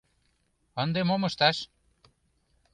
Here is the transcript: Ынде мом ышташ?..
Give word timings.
Ынде 0.81 1.01
мом 1.07 1.21
ышташ?.. 1.29 1.57